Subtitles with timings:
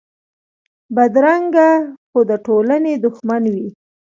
[0.95, 1.69] بدرنګه
[2.09, 3.67] خوی د ټولنې دښمن وي